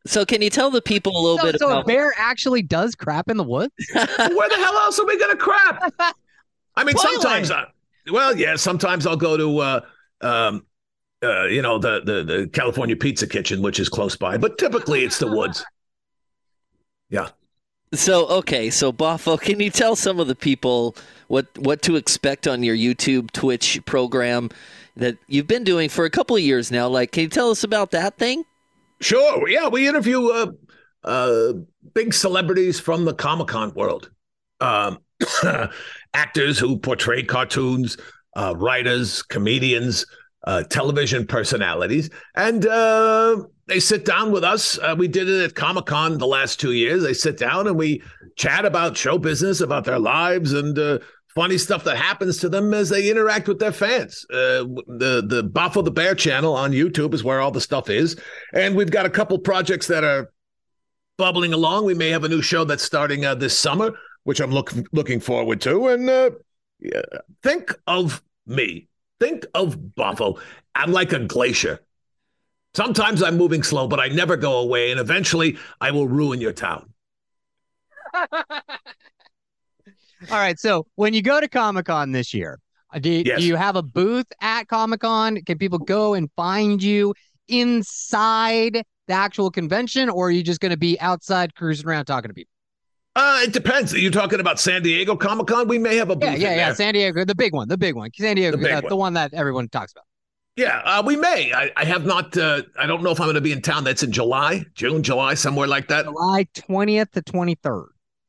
So, 0.07 0.25
can 0.25 0.41
you 0.41 0.51
tell 0.51 0.71
the 0.71 0.81
people 0.81 1.17
a 1.17 1.21
little 1.21 1.39
So, 1.39 1.51
bit 1.51 1.59
so 1.59 1.67
a 1.67 1.73
about? 1.73 1.87
bear 1.89 2.15
actually 2.17 2.63
does 2.63 2.95
crap 2.95 3.29
in 3.29 3.37
the 3.37 3.43
woods? 3.43 3.73
Where 3.93 4.07
the 4.49 4.55
hell 4.55 4.77
else 4.77 5.01
are 5.01 5.05
we 5.05 5.19
going 5.19 5.37
to 5.37 5.37
crap? 5.37 5.93
I 6.77 6.85
mean, 6.85 6.95
Toilet. 6.95 7.15
sometimes, 7.15 7.51
I, 7.51 7.65
well, 8.13 8.37
yeah, 8.37 8.55
sometimes 8.55 9.05
I'll 9.05 9.17
go 9.17 9.37
to, 9.37 9.59
uh, 9.59 9.81
um, 10.21 10.65
uh, 11.25 11.47
you 11.47 11.61
know, 11.61 11.79
the, 11.81 12.03
the 12.05 12.23
the 12.23 12.47
California 12.53 12.95
Pizza 12.95 13.27
Kitchen, 13.27 13.63
which 13.63 13.81
is 13.81 13.89
close 13.89 14.15
by, 14.15 14.37
but 14.37 14.59
typically 14.59 15.03
it's 15.03 15.19
the 15.19 15.27
woods. 15.27 15.65
So, 17.97 18.27
okay, 18.27 18.71
so 18.71 18.93
Boffo, 18.93 19.41
can 19.41 19.59
you 19.59 19.71
tell 19.71 19.97
some 19.97 20.21
of 20.21 20.29
the 20.29 20.35
people 20.35 20.95
what 21.29 21.47
what 21.59 21.83
to 21.83 21.97
expect 21.97 22.47
on 22.47 22.63
your 22.63 22.77
YouTube, 22.77 23.31
Twitch 23.33 23.81
program 23.87 24.51
that 24.97 25.17
you've 25.29 25.47
been 25.47 25.65
doing 25.65 25.89
for 25.89 26.05
a 26.05 26.11
couple 26.11 26.37
of 26.37 26.43
years 26.43 26.71
now? 26.71 26.89
Like, 26.89 27.13
can 27.13 27.25
you 27.25 27.29
tell 27.29 27.51
us 27.51 27.65
about 27.65 27.91
that 27.93 28.19
thing? 28.19 28.45
Sure. 29.01 29.49
Yeah, 29.49 29.69
we 29.69 29.89
interview 29.89 30.29
uh, 30.29 30.53
uh, 31.05 31.53
big 31.95 32.13
celebrities 32.15 32.79
from 32.79 33.05
the 33.05 33.15
Comic 33.15 33.49
Con 33.49 33.73
world, 33.75 34.11
um, 34.61 34.99
actors 36.15 36.59
who 36.59 36.79
portray 36.79 37.23
cartoons, 37.23 37.97
uh, 38.37 38.55
writers, 38.57 39.23
comedians, 39.23 40.07
uh, 40.47 40.63
television 40.65 41.27
personalities, 41.27 42.11
and 42.35 42.67
uh, 42.67 43.43
they 43.67 43.81
sit 43.81 44.05
down 44.05 44.31
with 44.31 44.45
us. 44.45 44.79
Uh, 44.79 44.95
we 44.97 45.09
did 45.09 45.29
it 45.29 45.43
at 45.43 45.55
Comic 45.55 45.87
Con 45.87 46.19
the 46.19 46.27
last 46.27 46.61
two 46.61 46.73
years. 46.73 47.03
They 47.03 47.15
sit 47.15 47.37
down 47.37 47.67
and 47.67 47.77
we 47.77 48.03
chat 48.37 48.65
about 48.65 48.97
show 48.97 49.19
business, 49.19 49.61
about 49.61 49.85
their 49.85 49.99
lives, 49.99 50.53
and 50.53 50.79
uh, 50.79 50.99
funny 51.35 51.59
stuff 51.59 51.85
that 51.85 51.97
happens 51.97 52.39
to 52.39 52.49
them 52.49 52.73
as 52.73 52.89
they 52.89 53.11
interact 53.11 53.49
with 53.49 53.59
their 53.59 53.73
fans. 53.73 54.25
Uh, 54.31 54.65
the 54.87 55.25
the 55.27 55.43
Boffo 55.53 55.85
the 55.85 55.91
Bear 55.91 56.15
channel 56.15 56.55
on 56.55 56.73
YouTube 56.73 57.13
is 57.13 57.25
where 57.25 57.41
all 57.41 57.51
the 57.51 57.61
stuff 57.61 57.91
is, 57.91 58.17
and 58.53 58.77
we've 58.77 58.91
got 58.91 59.07
a 59.07 59.11
couple 59.11 59.39
projects 59.39 59.89
that 59.89 60.05
are 60.05 60.31
bubbling 61.17 61.53
along. 61.53 61.85
We 61.85 61.95
may 61.95 62.11
have 62.11 62.25
a 62.25 62.29
new 62.29 62.43
show 62.43 62.65
that's 62.65 62.85
starting 62.85 63.25
uh, 63.25 63.35
this 63.35 63.59
summer, 63.59 63.93
which 64.25 64.41
I'm 64.41 64.53
looking 64.53 64.87
looking 64.93 65.19
forward 65.19 65.61
to. 65.63 65.89
And 65.89 66.09
uh, 66.09 66.31
think 67.43 67.75
of 67.89 68.23
me, 68.47 68.87
think 69.19 69.45
of 69.55 69.77
Boffo. 69.77 70.39
I'm 70.77 70.93
like 70.93 71.13
a 71.13 71.19
glacier. 71.19 71.81
Sometimes 72.77 73.23
I'm 73.23 73.39
moving 73.39 73.63
slow, 73.63 73.89
but 73.89 73.99
I 73.99 74.09
never 74.09 74.37
go 74.37 74.59
away, 74.59 74.91
and 74.91 75.01
eventually 75.01 75.57
I 75.81 75.91
will 75.93 76.07
ruin 76.07 76.43
your 76.43 76.53
town. 76.53 76.93
All 78.15 78.29
right. 80.31 80.59
So 80.59 80.87
when 80.97 81.15
you 81.15 81.23
go 81.23 81.41
to 81.41 81.49
Comic 81.49 81.87
Con 81.87 82.13
this 82.13 82.35
year, 82.35 82.59
uh, 82.93 82.99
do, 82.99 83.11
Yes. 83.11 83.41
do 83.41 83.47
you 83.47 83.57
have 83.57 83.77
a 83.77 83.83
booth 83.83 84.27
at 84.43 84.69
Comic 84.69 85.01
Con? 85.01 85.41
Can 85.45 85.57
people 85.57 85.79
go 85.79 86.13
and 86.13 86.31
find 86.37 86.83
you 86.83 87.15
inside 87.49 88.83
the 89.09 89.15
actual 89.15 89.51
convention, 89.51 90.11
or 90.11 90.29
are 90.29 90.31
you 90.31 90.43
just 90.43 90.61
going 90.61 90.71
to 90.71 90.77
be 90.77 91.01
outside 91.01 91.55
cruising 91.55 91.87
around 91.89 92.05
talking 92.05 92.29
to 92.29 92.35
people? 92.35 92.51
Uh, 93.15 93.41
it 93.43 93.55
depends. 93.55 93.95
Are 93.95 93.99
you 93.99 94.11
talking 94.11 94.41
about 94.41 94.61
San 94.61 94.83
Diego 94.83 95.17
Comic 95.17 95.47
Con? 95.47 95.67
We 95.67 95.79
may 95.79 95.97
have 95.97 96.11
a 96.11 96.17
booth. 96.17 96.25
Yeah, 96.39 96.51
yeah, 96.51 96.57
yeah. 96.57 96.73
San 96.75 96.93
Diego, 96.93 97.25
the 97.25 97.35
big 97.35 97.55
one, 97.55 97.69
the 97.69 97.79
big 97.79 97.95
one. 97.95 98.11
San 98.15 98.37
Diego, 98.37 98.59
The 98.59 98.71
uh, 98.71 98.81
one. 98.83 98.89
the 98.91 98.97
one 98.97 99.13
that 99.15 99.33
everyone 99.33 99.69
talks 99.71 99.93
about. 99.93 100.05
Yeah, 100.57 100.81
uh, 100.85 101.03
we 101.05 101.17
may. 101.17 101.53
I, 101.53 101.71
I 101.77 101.85
have 101.85 102.07
not. 102.07 102.37
Uh, 102.37 102.63
I 102.79 102.87
don't 102.87 103.03
know 103.03 103.11
if 103.11 103.21
I'm 103.21 103.27
going 103.27 103.35
to 103.35 103.41
be 103.43 103.53
in 103.53 103.61
town. 103.61 103.85
That's 103.85 104.03
in 104.03 104.11
July, 104.11 104.65
June, 104.75 105.03
July, 105.03 105.35
somewhere 105.35 105.67
like 105.67 105.89
that. 105.89 106.07
July 106.07 106.47
20th 106.55 107.11
to 107.13 107.23
23rd. 107.23 107.87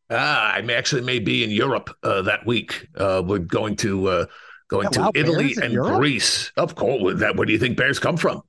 Ah, 0.09 0.53
I 0.53 0.61
may 0.61 0.73
actually 0.75 1.01
may 1.01 1.19
be 1.19 1.43
in 1.43 1.51
Europe 1.51 1.89
uh, 2.03 2.21
that 2.23 2.45
week. 2.45 2.87
Uh, 2.97 3.23
we're 3.25 3.39
going 3.39 3.75
to 3.77 4.07
uh, 4.07 4.25
going 4.67 4.85
Yeah, 4.85 4.89
to 4.91 4.99
wow, 5.01 5.11
Italy 5.15 5.55
and 5.61 5.71
Europe? 5.73 5.99
Greece. 5.99 6.51
Of 6.57 6.75
course, 6.75 7.19
that 7.19 7.35
where 7.37 7.45
do 7.45 7.53
you 7.53 7.59
think 7.59 7.77
bears 7.77 7.97
come 7.99 8.17
from? 8.17 8.41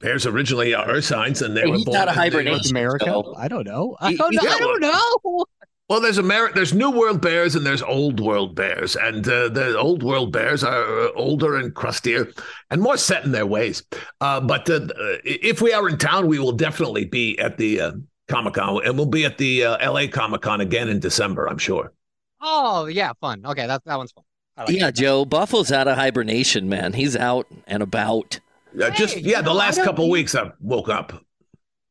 Bears 0.00 0.26
originally 0.26 0.74
are 0.74 0.86
earth 0.86 1.04
signs, 1.06 1.40
and 1.40 1.56
they 1.56 1.62
Hey, 1.62 1.68
were 1.70 1.76
he's 1.76 1.86
born 1.86 1.98
not 1.98 2.08
a 2.08 2.12
in 2.12 2.16
hibernation. 2.18 2.52
North 2.52 2.70
America? 2.70 3.04
so- 3.06 3.34
I 3.38 3.48
don't 3.48 3.64
know. 3.66 3.96
I 3.98 4.14
don't 4.14 4.34
know. 4.34 4.40
he's- 4.42 4.54
I 4.54 4.58
don't 4.58 4.80
know. 4.82 5.44
Well, 5.88 6.00
there's 6.00 6.18
Ameri- 6.18 6.52
there's 6.52 6.74
New 6.74 6.90
World 6.90 7.20
bears 7.20 7.54
and 7.54 7.64
there's 7.64 7.82
Old 7.82 8.18
World 8.18 8.56
bears, 8.56 8.96
and 8.96 9.26
uh, 9.28 9.48
the 9.48 9.78
Old 9.78 10.02
World 10.02 10.32
bears 10.32 10.64
are 10.64 11.06
uh, 11.06 11.12
older 11.14 11.56
and 11.56 11.72
crustier 11.72 12.28
and 12.70 12.80
more 12.82 12.96
set 12.96 13.24
in 13.24 13.30
their 13.30 13.46
ways. 13.46 13.84
Uh, 14.20 14.40
but 14.40 14.68
uh, 14.68 14.80
if 15.24 15.62
we 15.62 15.72
are 15.72 15.88
in 15.88 15.96
town, 15.96 16.26
we 16.26 16.40
will 16.40 16.50
definitely 16.52 17.04
be 17.04 17.38
at 17.38 17.56
the 17.56 17.80
uh, 17.80 17.92
Comic 18.26 18.54
Con, 18.54 18.84
and 18.84 18.96
we'll 18.96 19.06
be 19.06 19.24
at 19.24 19.38
the 19.38 19.64
uh, 19.64 19.76
L.A. 19.76 20.08
Comic 20.08 20.40
Con 20.40 20.60
again 20.60 20.88
in 20.88 20.98
December, 20.98 21.48
I'm 21.48 21.58
sure. 21.58 21.92
Oh, 22.42 22.86
yeah, 22.86 23.12
fun. 23.20 23.46
Okay, 23.46 23.68
that, 23.68 23.82
that 23.84 23.96
one's 23.96 24.10
fun. 24.10 24.24
Like 24.56 24.68
Yeah, 24.70 24.88
it. 24.88 24.96
Joe, 24.96 25.24
Buffalo's 25.24 25.70
out 25.70 25.86
of 25.86 25.96
hibernation, 25.96 26.68
man. 26.68 26.94
He's 26.94 27.14
out 27.14 27.46
and 27.68 27.80
about. 27.82 28.40
Uh, 28.80 28.90
just 28.90 29.14
Hey, 29.14 29.20
yeah, 29.20 29.40
the 29.40 29.50
know, 29.50 29.54
last 29.54 29.80
couple 29.84 30.06
need- 30.06 30.10
weeks 30.12 30.34
I 30.34 30.50
woke 30.60 30.88
up. 30.88 31.12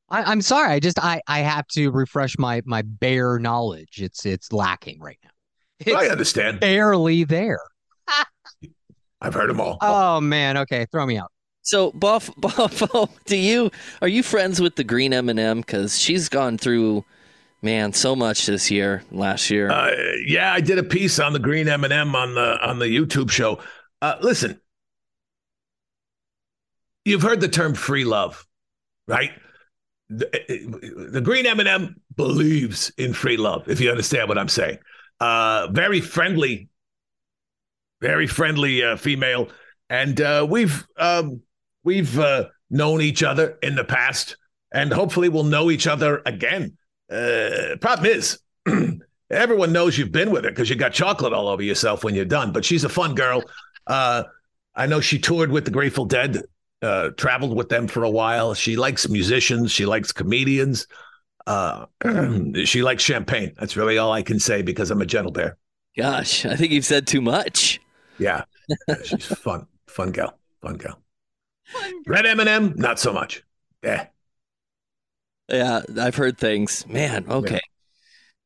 I, 0.10 0.24
I'm 0.24 0.42
sorry. 0.42 0.72
I 0.72 0.80
just 0.80 1.00
I 1.00 1.22
I 1.28 1.40
have 1.40 1.68
to 1.70 1.92
refresh 1.92 2.38
my 2.38 2.62
my 2.66 2.82
bare 2.84 3.40
knowledge. 3.40 4.02
It's 4.02 4.26
it's 4.26 4.52
lacking 4.52 5.00
right 5.00 5.20
now. 5.24 5.96
I 5.98 6.08
understand. 6.08 6.60
barely 6.60 7.24
there. 7.24 7.62
I've 9.22 9.34
heard 9.34 9.50
them 9.50 9.60
all. 9.60 9.78
Oh 9.82 10.22
man. 10.22 10.58
Okay, 10.58 10.86
throw 10.92 11.06
me 11.06 11.18
out. 11.18 11.32
So, 11.66 11.92
Buff, 11.94 12.30
Buffalo, 12.38 13.10
do 13.26 13.36
you 13.36 13.72
are 14.02 14.08
you 14.08 14.22
friends 14.22 14.62
with 14.62 14.76
the 14.76 14.84
Green 14.84 15.14
M 15.14 15.30
and 15.30 15.40
M? 15.40 15.62
Because 15.62 16.00
she's 16.00 16.30
gone 16.30 16.60
through, 16.60 17.04
man, 17.64 17.92
so 17.92 18.16
much 18.16 18.46
this 18.46 18.70
year, 18.70 19.04
last 19.12 19.50
year. 19.50 19.72
Uh, 19.72 19.92
yeah, 20.28 20.54
I 20.54 20.62
did 20.62 20.78
a 20.78 20.84
piece 20.84 21.18
on 21.18 21.34
the 21.34 21.40
Green 21.40 21.68
M 21.68 21.84
and 21.84 21.92
m 21.92 22.16
on 22.16 22.36
the 22.36 22.60
on 22.64 22.78
the 22.78 22.86
YouTube 22.86 23.32
show. 23.32 23.60
Uh, 24.00 24.16
listen, 24.22 24.62
you've 27.04 27.24
heard 27.24 27.42
the 27.42 27.50
term 27.50 27.74
free 27.74 28.06
love, 28.06 28.46
right? 29.08 29.32
The, 30.10 31.10
the 31.12 31.22
Green 31.22 31.46
M 31.46 31.60
and 31.60 31.68
m 31.68 31.96
believes 32.16 32.92
in 32.98 33.14
free 33.14 33.38
love. 33.38 33.68
If 33.68 33.80
you 33.80 33.90
understand 33.90 34.30
what 34.30 34.38
I'm 34.38 34.48
saying, 34.48 34.78
uh, 35.20 35.68
very 35.72 36.02
friendly, 36.02 36.70
very 38.02 38.28
friendly 38.28 38.84
uh, 38.84 38.98
female, 38.98 39.50
and 39.90 40.20
uh, 40.22 40.46
we've 40.48 40.86
um, 40.98 41.42
we've 41.84 42.20
uh, 42.20 42.46
known 42.70 43.02
each 43.02 43.24
other 43.24 43.58
in 43.64 43.76
the 43.76 43.84
past, 43.84 44.38
and 44.72 44.92
hopefully 44.94 45.30
we'll 45.30 45.44
know 45.44 45.72
each 45.72 45.88
other 45.88 46.22
again. 46.26 46.78
Uh, 47.12 47.78
problem 47.82 48.12
is. 48.12 48.40
Everyone 49.32 49.74
knows 49.74 49.98
you've 49.98 50.12
been 50.12 50.30
with 50.30 50.44
her 50.44 50.52
because 50.52 50.70
you 50.70 50.76
got 50.76 50.94
chocolate 50.94 51.34
all 51.34 51.48
over 51.48 51.64
yourself 51.64 52.04
when 52.04 52.14
you're 52.14 52.26
done. 52.26 52.52
But 52.52 52.64
she's 52.64 52.84
a 52.84 52.90
fun 52.90 53.16
girl. 53.16 53.44
Uh, 53.88 54.24
I 54.76 54.86
know 54.86 55.00
she 55.00 55.18
toured 55.18 55.52
with 55.52 55.66
the 55.66 55.72
Grateful 55.72 56.06
Dead, 56.06 56.44
uh, 56.82 57.10
traveled 57.18 57.56
with 57.56 57.70
them 57.70 57.88
for 57.88 58.04
a 58.04 58.10
while. 58.10 58.54
She 58.54 58.76
likes 58.76 59.10
musicians. 59.10 59.72
She 59.72 59.86
likes 59.86 60.12
comedians. 60.12 60.88
Uh, 61.48 61.86
she 62.66 62.82
likes 62.82 63.04
champagne. 63.04 63.54
That's 63.60 63.78
really 63.78 63.98
all 63.98 64.12
I 64.12 64.22
can 64.22 64.40
say 64.40 64.62
because 64.62 64.92
I'm 64.92 65.02
a 65.02 65.06
gentle 65.06 65.32
bear. 65.32 65.58
Gosh, 65.98 66.46
I 66.46 66.56
think 66.56 66.72
you've 66.72 66.86
said 66.86 67.08
too 67.08 67.22
much. 67.22 67.80
Yeah, 68.20 68.44
she's 69.04 69.26
fun, 69.26 69.68
fun 69.88 70.12
gal, 70.12 70.38
fun 70.62 70.76
gal. 70.76 71.00
Red 72.06 72.26
M&M, 72.26 72.74
not 72.78 73.00
so 73.00 73.12
much. 73.14 73.44
Yeah, 73.84 74.08
Yeah, 75.50 75.82
I've 76.00 76.16
heard 76.16 76.38
things. 76.38 76.86
Man, 76.88 77.26
okay. 77.30 77.62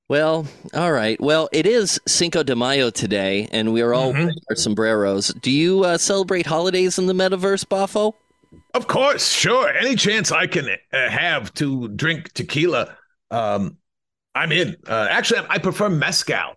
Well, 0.09 0.47
all 0.73 0.91
right. 0.91 1.21
Well, 1.21 1.49
it 1.51 1.67
is 1.67 1.99
Cinco 2.07 2.41
de 2.41 2.55
Mayo 2.55 2.89
today, 2.89 3.47
and 3.51 3.71
we 3.71 3.81
are 3.83 3.93
all 3.93 4.11
Mhm. 4.11 4.13
wearing 4.17 4.37
our 4.49 4.55
sombreros. 4.55 5.27
Do 5.39 5.51
you 5.51 5.83
uh, 5.85 5.99
celebrate 5.99 6.47
holidays 6.47 6.97
in 6.97 7.05
the 7.05 7.13
metaverse, 7.13 7.63
Boffo? 7.63 8.15
Of 8.73 8.87
course, 8.87 9.29
sure. 9.31 9.69
Any 9.69 9.95
chance 9.95 10.31
I 10.31 10.47
can 10.47 10.67
uh, 10.67 11.09
have 11.09 11.53
to 11.55 11.89
drink 11.89 12.33
tequila, 12.33 12.97
um, 13.29 13.77
I'm 14.33 14.51
in. 14.51 14.77
Uh, 14.87 15.07
actually, 15.11 15.45
I 15.47 15.59
prefer 15.59 15.89
mezcal 15.89 16.55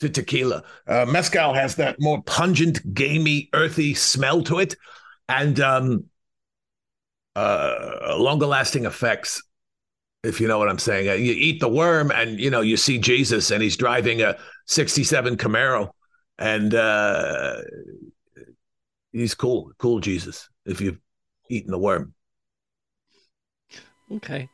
to 0.00 0.08
tequila. 0.08 0.64
Uh, 0.88 1.06
mezcal 1.08 1.54
has 1.54 1.76
that 1.76 2.00
more 2.00 2.20
pungent, 2.24 2.94
gamey, 2.94 3.48
earthy 3.52 3.94
smell 3.94 4.42
to 4.42 4.58
it, 4.58 4.74
and 5.28 5.60
um, 5.60 6.04
uh, 7.36 8.16
longer-lasting 8.18 8.86
effects. 8.86 9.40
If 10.24 10.40
you 10.40 10.48
know 10.48 10.58
what 10.58 10.68
I'm 10.68 10.78
saying, 10.78 11.06
you 11.24 11.32
eat 11.32 11.60
the 11.60 11.68
worm, 11.68 12.10
and 12.10 12.40
you 12.40 12.50
know 12.50 12.60
you 12.60 12.76
see 12.76 12.98
Jesus, 12.98 13.50
and 13.50 13.62
he's 13.62 13.76
driving 13.76 14.20
a 14.22 14.36
'67 14.66 15.36
Camaro, 15.36 15.90
and 16.38 16.74
uh, 16.74 17.58
he's 19.12 19.34
cool, 19.34 19.72
cool 19.78 20.00
Jesus. 20.00 20.48
If 20.66 20.80
you've 20.80 20.98
eaten 21.48 21.70
the 21.70 21.78
worm. 21.78 22.14
Okay. 24.10 24.48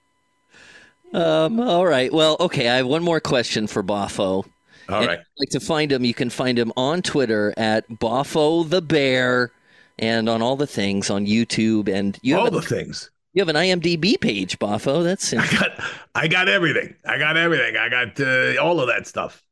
Um, 1.13 1.61
all 1.61 1.87
right. 1.87 2.13
Well, 2.13 2.37
okay. 2.41 2.69
I 2.69 2.77
have 2.77 2.87
one 2.87 3.03
more 3.03 3.21
question 3.21 3.67
for 3.67 3.83
Boffo. 3.83 4.45
All 4.89 4.99
And 4.99 5.07
right. 5.07 5.19
if 5.21 5.27
you'd 5.37 5.43
like 5.43 5.51
to 5.51 5.61
find 5.61 5.93
him, 5.93 6.05
you 6.05 6.15
can 6.15 6.29
find 6.29 6.59
him 6.59 6.73
on 6.77 7.03
Twitter 7.03 7.55
at 7.57 7.89
Boffo 7.89 8.69
the 8.69 8.83
Bear 8.83 9.53
and 9.99 10.29
on 10.29 10.43
all 10.43 10.57
the 10.57 10.67
things 10.67 11.11
on 11.11 11.25
YouTube. 11.27 11.89
And 11.89 12.19
you 12.23 12.37
All 12.39 12.51
the 12.51 12.61
things. 12.61 13.11
You 13.35 13.41
have 13.41 13.49
an 13.49 13.57
IMDb 13.57 14.19
page, 14.19 14.59
Boffo. 14.61 15.03
That's 15.03 15.35
I 15.35 15.47
got 15.51 15.85
I 16.15 16.29
got 16.29 16.49
everything. 16.49 16.95
I 17.05 17.19
got 17.19 17.37
everything. 17.37 17.77
I 17.77 17.89
got 17.89 18.21
uh, 18.21 18.63
all 18.63 18.81
of 18.81 18.87
that 18.87 19.07
stuff. 19.09 19.43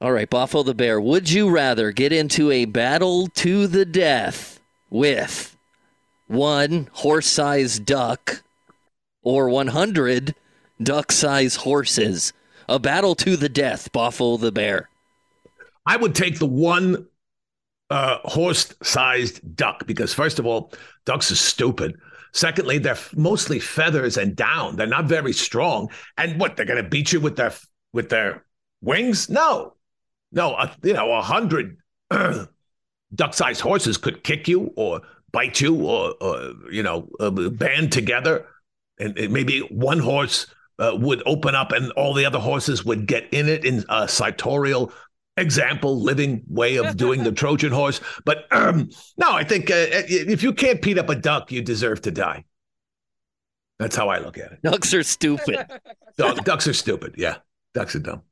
all 0.00 0.12
right. 0.12 0.30
Boffo 0.30 0.64
the 0.64 0.74
Bear. 0.74 1.00
Would 1.00 1.28
you 1.28 1.50
rather 1.50 1.90
get 1.90 2.12
into 2.12 2.50
a 2.52 2.64
battle 2.64 3.26
to 3.34 3.66
the 3.66 3.84
death 3.84 4.60
with 4.90 5.56
one 6.28 6.88
horse-sized 6.92 7.84
duck 7.84 8.42
or 9.22 9.48
100 9.48 10.34
duck-sized 10.80 11.58
horses? 11.58 12.32
A 12.68 12.78
battle 12.78 13.16
to 13.16 13.36
the 13.36 13.48
death, 13.48 13.90
Boffo 13.92 14.40
the 14.40 14.52
Bear. 14.52 14.88
I 15.84 15.96
would 15.96 16.14
take 16.14 16.38
the 16.38 16.46
one 16.46 17.08
uh, 17.90 18.18
horse-sized 18.24 19.56
duck 19.56 19.84
because 19.84 20.14
first 20.14 20.38
of 20.38 20.46
all, 20.46 20.72
ducks 21.04 21.32
are 21.32 21.36
stupid. 21.36 21.98
Secondly, 22.32 22.78
they're 22.78 22.98
mostly 23.14 23.58
feathers 23.58 24.16
and 24.16 24.34
down. 24.34 24.76
They're 24.76 24.86
not 24.86 25.04
very 25.04 25.32
strong. 25.32 25.90
And 26.16 26.40
what 26.40 26.56
they're 26.56 26.66
going 26.66 26.82
to 26.82 26.88
beat 26.88 27.12
you 27.12 27.20
with 27.20 27.36
their 27.36 27.52
with 27.92 28.08
their 28.08 28.44
wings? 28.80 29.28
No, 29.28 29.74
no. 30.32 30.56
You 30.82 30.94
know, 30.94 31.12
a 31.12 31.20
hundred 31.20 31.76
duck-sized 33.14 33.60
horses 33.60 33.98
could 33.98 34.24
kick 34.24 34.48
you 34.48 34.72
or 34.76 35.02
bite 35.30 35.60
you 35.60 35.86
or, 35.86 36.14
or 36.20 36.52
you 36.70 36.82
know 36.82 37.08
uh, 37.20 37.30
band 37.30 37.92
together, 37.92 38.46
and, 38.98 39.18
and 39.18 39.32
maybe 39.32 39.60
one 39.70 39.98
horse 39.98 40.46
uh, 40.78 40.92
would 40.94 41.22
open 41.26 41.54
up 41.54 41.72
and 41.72 41.92
all 41.92 42.14
the 42.14 42.24
other 42.24 42.38
horses 42.38 42.84
would 42.84 43.06
get 43.06 43.32
in 43.32 43.48
it 43.48 43.64
in 43.64 43.84
a 43.88 44.08
sartorial 44.08 44.92
example, 45.36 46.00
living 46.00 46.42
way 46.48 46.76
of 46.76 46.96
doing 46.96 47.24
the 47.24 47.32
Trojan 47.42 47.72
horse. 47.72 48.00
But 48.24 48.46
um, 48.50 48.90
no, 49.16 49.32
I 49.32 49.44
think 49.44 49.70
uh, 49.70 49.86
if 49.88 50.42
you 50.42 50.52
can't 50.52 50.82
beat 50.82 50.98
up 50.98 51.08
a 51.08 51.16
duck, 51.16 51.50
you 51.52 51.62
deserve 51.62 52.02
to 52.02 52.10
die. 52.10 52.44
That's 53.78 53.96
how 53.96 54.08
I 54.08 54.18
look 54.18 54.38
at 54.38 54.52
it. 54.52 54.62
Ducks 54.62 54.94
are 54.94 55.02
stupid. 55.02 55.56
Duck, 56.18 56.44
ducks 56.44 56.68
are 56.68 56.74
stupid. 56.74 57.14
Yeah, 57.16 57.36
ducks 57.72 57.96
are 57.96 58.00
dumb. 58.00 58.22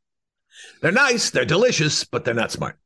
They're 0.83 0.93
nice, 0.93 1.31
they're 1.31 1.47
delicious, 1.47 2.05
but 2.05 2.27
they're 2.27 2.35
not 2.35 2.53
smart. 2.53 2.79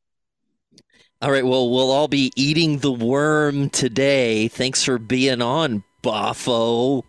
All 1.20 1.32
right, 1.32 1.44
well, 1.44 1.68
we'll 1.70 1.90
all 1.90 2.06
be 2.06 2.30
eating 2.36 2.78
the 2.78 2.92
worm 2.92 3.70
today. 3.70 4.46
Thanks 4.48 4.84
for 4.84 4.98
being 4.98 5.42
on, 5.42 5.82
Boffo. 6.02 7.02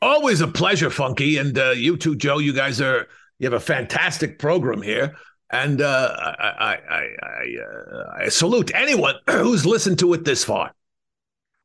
Always 0.00 0.40
a 0.40 0.48
pleasure, 0.48 0.90
Funky. 0.90 1.38
And 1.38 1.58
uh, 1.58 1.70
you 1.70 1.96
too, 1.96 2.14
Joe. 2.14 2.38
You 2.38 2.52
guys 2.52 2.80
are, 2.80 3.08
you 3.38 3.46
have 3.46 3.54
a 3.54 3.60
fantastic 3.60 4.38
program 4.38 4.82
here. 4.82 5.16
And 5.52 5.82
uh, 5.82 6.16
I, 6.18 6.30
I, 6.48 6.72
I, 6.72 7.06
I, 7.22 7.46
uh, 7.62 8.24
I 8.24 8.28
salute 8.30 8.70
anyone 8.74 9.14
who's 9.30 9.66
listened 9.66 9.98
to 9.98 10.12
it 10.14 10.24
this 10.24 10.44
far. 10.44 10.72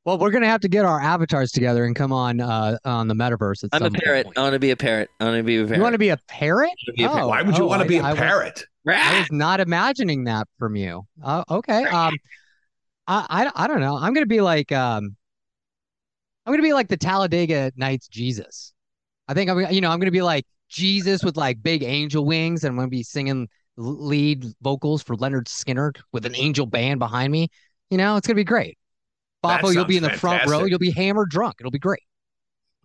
Well, 0.04 0.18
we're 0.18 0.32
gonna 0.32 0.48
have 0.48 0.62
to 0.62 0.70
get 0.70 0.86
our 0.86 1.02
avatars 1.02 1.52
together 1.52 1.84
and 1.84 1.94
come 1.96 2.14
on 2.14 2.40
uh, 2.40 2.78
on 2.86 3.10
the 3.10 3.14
metaverse. 3.14 3.66
At 3.66 3.70
I'm 3.74 3.82
a 3.82 3.86
some 3.86 3.94
parrot. 3.94 4.26
point. 4.28 4.38
I 4.38 4.42
want 4.42 4.54
to 4.54 4.60
be 4.60 4.72
a 4.72 4.78
parrot. 4.78 5.10
I 5.20 5.26
want 5.26 5.38
to 5.38 5.44
be 5.44 5.58
a 5.58 5.66
parrot. 5.66 5.78
You 5.78 5.84
want 5.84 5.94
to 5.94 6.00
be 6.00 6.10
a 6.10 6.18
parrot? 6.30 6.72
be 6.96 7.04
a 7.04 7.10
parrot. 7.10 7.24
Oh, 7.24 7.28
Why 7.28 7.42
would 7.42 7.58
you 7.58 7.64
oh, 7.66 7.68
want 7.68 7.82
to 7.82 7.88
be 7.88 7.98
a 7.98 8.04
I 8.04 8.12
was- 8.12 8.20
parrot? 8.20 8.66
I 8.88 9.20
was 9.20 9.32
not 9.34 9.60
imagining 9.60 10.24
that 10.26 10.48
from 10.60 10.78
you. 10.78 11.06
Uh, 11.22 11.44
okay. 11.52 11.84
Um, 11.84 12.14
I, 13.06 13.26
I 13.56 13.64
I 13.64 13.68
don't 13.68 13.82
know. 13.82 13.98
I'm 13.98 14.14
gonna 14.14 14.26
be 14.26 14.40
like 14.40 14.72
um, 14.72 15.16
I'm 16.46 16.54
gonna 16.54 16.64
be 16.64 16.72
like 16.74 16.88
the 16.88 16.96
Talladega 16.96 17.74
Nights 17.76 18.08
Jesus. 18.08 18.74
I 19.28 19.34
think 19.34 19.50
I'm 19.50 19.60
you 19.74 19.82
know 19.82 19.92
I'm 19.92 20.00
gonna 20.00 20.12
be 20.12 20.22
like 20.22 20.46
Jesus 20.70 21.22
with 21.22 21.36
like 21.36 21.62
big 21.62 21.84
angel 21.84 22.24
wings, 22.26 22.64
and 22.64 22.72
I'm 22.72 22.78
gonna 22.78 22.88
be 22.88 23.04
singing 23.04 23.42
l- 23.42 23.48
lead 23.78 24.46
vocals 24.62 25.04
for 25.04 25.16
Lynyrd 25.16 25.46
Skynyrd 25.46 26.00
with 26.12 26.26
an 26.26 26.36
angel 26.36 26.66
band 26.66 27.00
behind 27.00 27.32
me. 27.32 27.50
You 27.90 27.98
know, 27.98 28.18
it's 28.18 28.28
gonna 28.28 28.36
be 28.36 28.44
great. 28.44 28.78
That 29.44 29.62
Boffo, 29.62 29.74
you'll 29.74 29.86
be 29.86 29.98
in 29.98 30.04
the 30.04 30.10
sounds 30.10 30.20
front 30.20 30.50
row. 30.50 30.66
You'll 30.66 30.80
be 30.80 30.92
hammered 30.92 31.30
drunk. 31.30 31.56
It'll 31.60 31.72
be 31.72 31.80
great. 31.80 32.04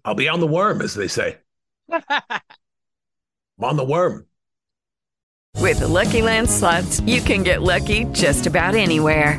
I'll 0.05 0.15
be 0.15 0.29
on 0.29 0.41
the 0.41 0.47
worm, 0.47 0.81
as 0.83 0.95
they 0.95 1.09
say. 1.09 1.39
I'm 1.91 2.41
on 3.61 3.77
the 3.77 3.85
worm. 3.85 4.27
With 5.59 5.81
the 5.81 5.89
Lucky 5.89 6.23
Land 6.23 6.51
slots, 6.51 7.01
you 7.01 7.21
can 7.21 7.43
get 7.43 7.63
lucky 7.63 8.05
just 8.07 8.47
about 8.47 8.75
anywhere. 8.75 9.39